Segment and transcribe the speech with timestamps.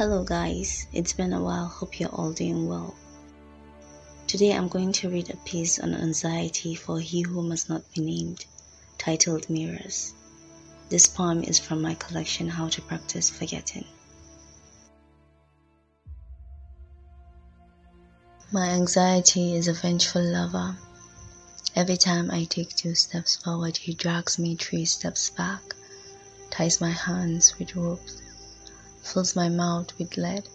[0.00, 1.66] Hello, guys, it's been a while.
[1.66, 2.94] Hope you're all doing well.
[4.26, 8.00] Today, I'm going to read a piece on anxiety for He Who Must Not Be
[8.00, 8.46] Named,
[8.96, 10.14] titled Mirrors.
[10.88, 13.84] This poem is from my collection How to Practice Forgetting.
[18.50, 20.78] My anxiety is a vengeful lover.
[21.76, 25.74] Every time I take two steps forward, he drags me three steps back,
[26.48, 28.16] ties my hands with ropes
[29.02, 30.48] fills my mouth with lead,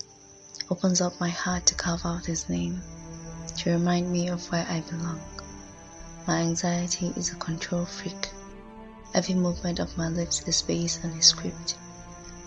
[0.70, 2.82] opens up my heart to carve out his name,
[3.58, 5.22] to remind me of where I belong.
[6.28, 8.32] My anxiety is a control freak.
[9.14, 11.76] Every movement of my lips is based on his script.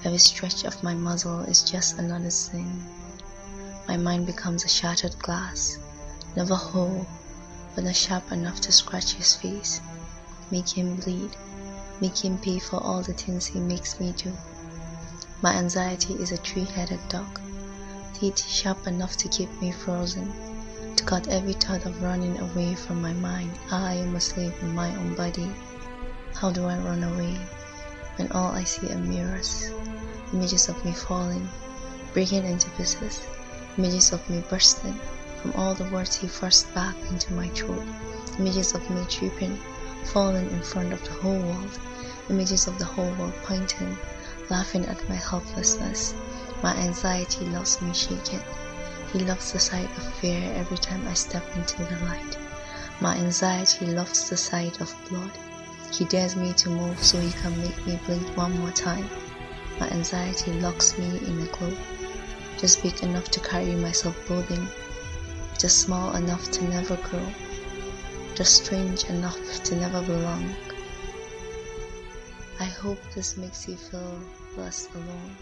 [0.05, 2.85] Every stretch of my muzzle is just another sin.
[3.89, 5.79] My mind becomes a shattered glass,
[6.37, 7.07] never whole,
[7.75, 9.81] but not sharp enough to scratch his face,
[10.51, 11.37] make him bleed,
[12.01, 14.33] make him pay for all the things he makes me do.
[15.41, 17.39] My anxiety is a three-headed dog,
[18.13, 20.35] teeth sharp enough to keep me frozen,
[20.97, 23.57] to cut every thought of running away from my mind.
[23.71, 25.49] I am a slave in my own body.
[26.35, 27.39] How do I run away
[28.17, 29.71] when all I see are mirrors,
[30.33, 31.49] images of me falling,
[32.13, 33.21] breaking into pieces,
[33.77, 34.99] images of me bursting
[35.41, 37.87] from all the words he forced back into my throat,
[38.41, 39.57] images of me tripping,
[40.07, 41.79] falling in front of the whole world,
[42.29, 43.97] images of the whole world pointing
[44.51, 46.15] laughing at my helplessness.
[46.63, 48.41] My anxiety loves me shaken.
[49.13, 52.37] He loves the sight of fear every time I step into the light.
[53.01, 55.31] My anxiety loves the sight of blood.
[55.93, 59.09] He dares me to move so he can make me blink one more time.
[59.81, 61.79] My anxiety locks me in a globe,
[62.59, 64.67] just big enough to carry myself clothing,
[65.59, 67.27] just small enough to never grow,
[68.35, 70.55] just strange enough to never belong.
[72.61, 74.21] I hope this makes you feel
[74.57, 75.37] less alone.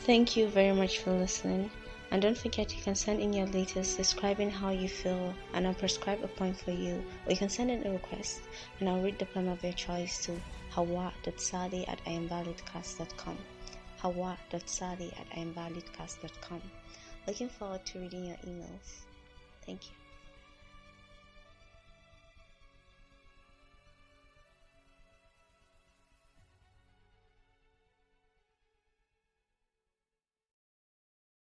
[0.00, 1.70] Thank you very much for listening.
[2.10, 5.74] And don't forget you can send in your latest describing how you feel and I'll
[5.74, 7.02] prescribe a point for you.
[7.24, 8.42] Or you can send in a request
[8.80, 10.38] and I'll read the poem of your choice to
[10.70, 13.38] hawa.sadi at iamvalidcast.com.
[14.00, 16.62] Hawa.sadi at iamvalidcast.com.
[17.26, 19.04] Looking forward to reading your emails.
[19.64, 20.01] Thank you.